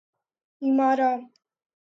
[0.63, 1.11] ایمارا